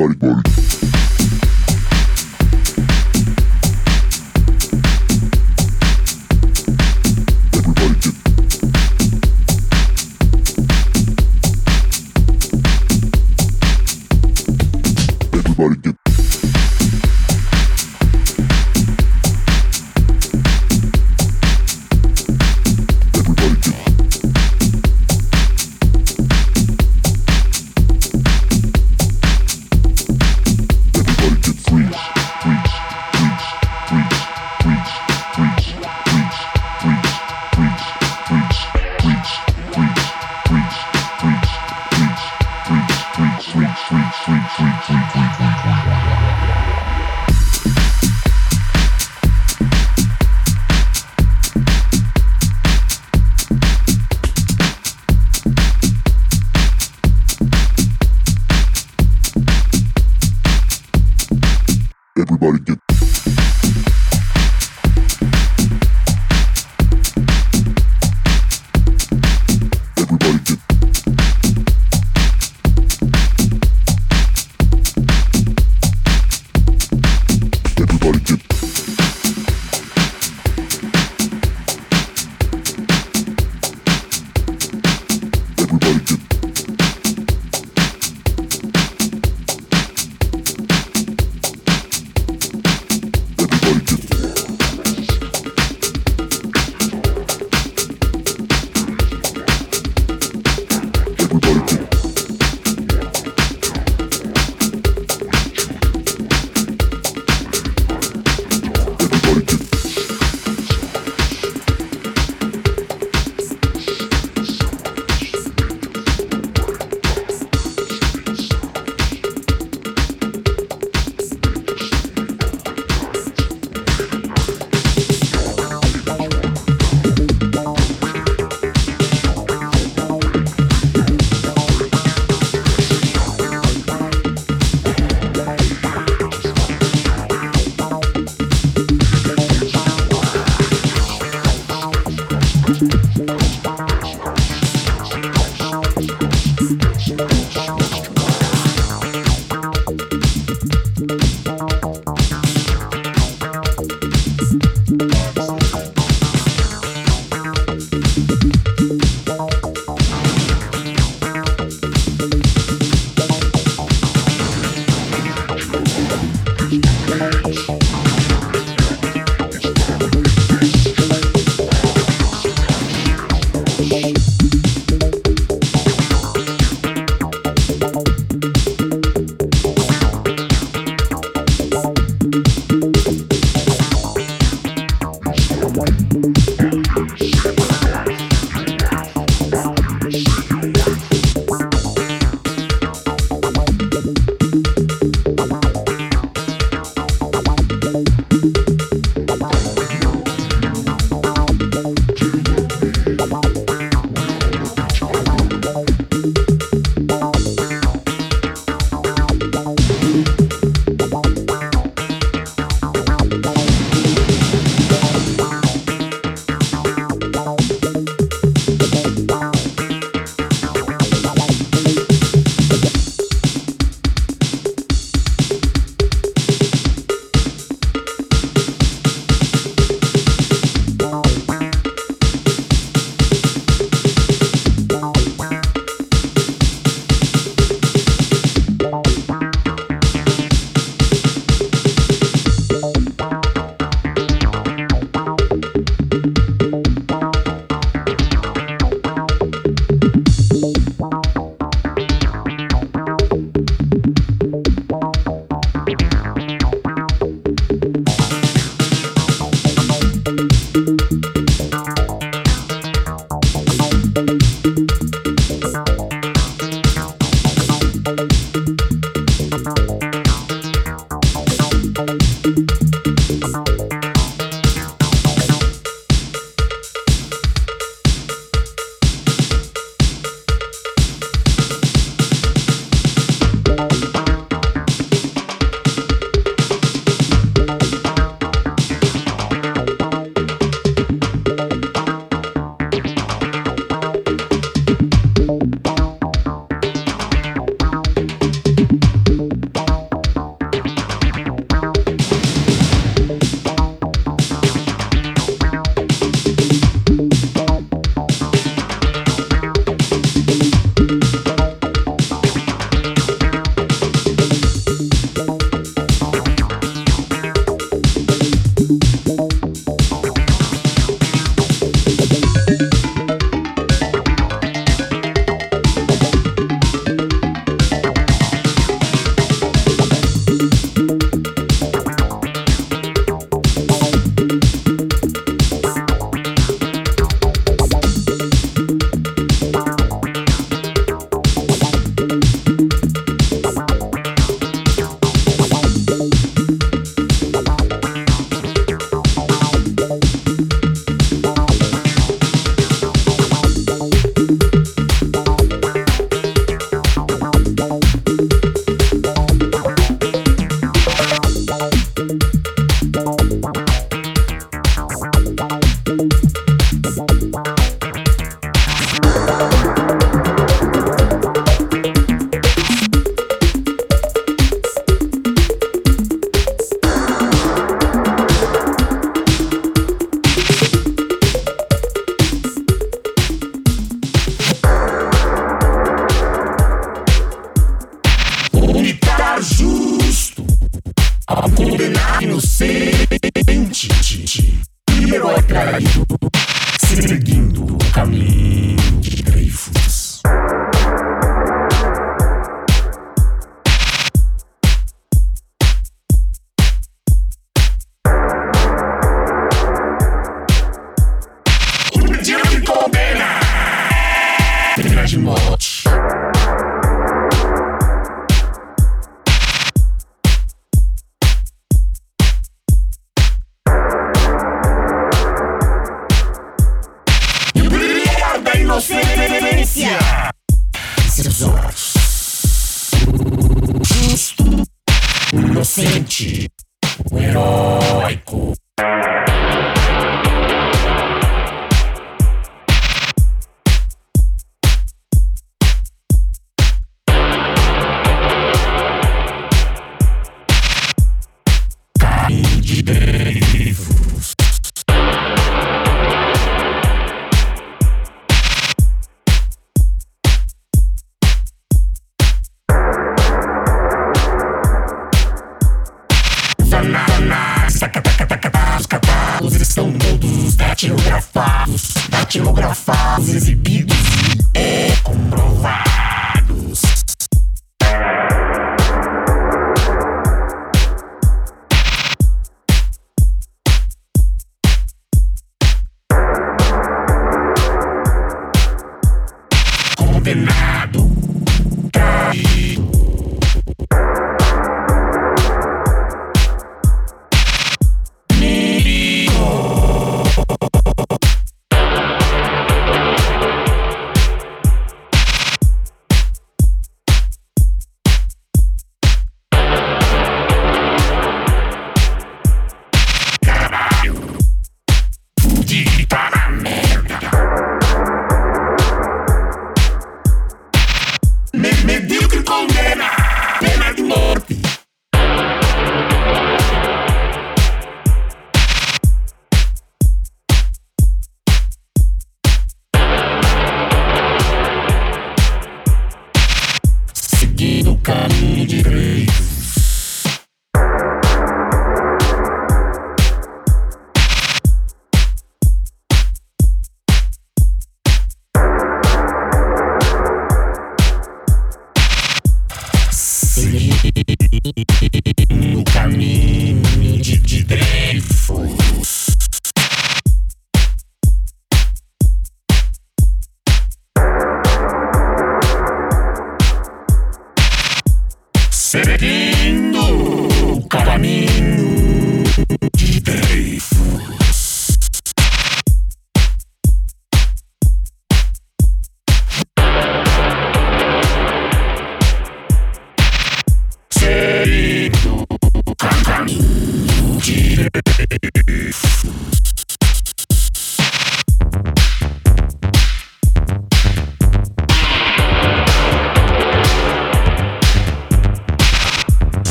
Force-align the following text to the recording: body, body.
body, 0.00 0.14
body. 0.14 0.69